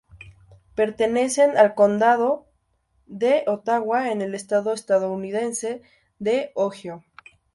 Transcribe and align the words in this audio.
Pertenecen 0.73 1.55
al 1.59 1.75
condado 1.75 2.47
de 3.05 3.43
Ottawa, 3.45 4.09
en 4.09 4.23
el 4.23 4.33
estado 4.33 4.73
estadounidense 4.73 5.83
de 6.17 6.49
Ohio. 6.55 7.03